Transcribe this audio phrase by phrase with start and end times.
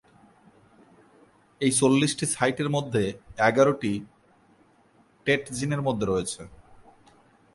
[1.61, 3.03] এই চল্লিশটি সাইটের মধ্যে
[3.49, 3.93] এগারটি
[5.25, 6.41] টেট জিনের মধ্যে রয়েছে।